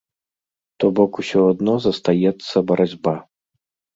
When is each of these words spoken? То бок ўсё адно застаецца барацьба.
То 0.83 0.89
бок 0.99 1.19
ўсё 1.23 1.41
адно 1.51 1.75
застаецца 1.85 2.65
барацьба. 2.71 3.13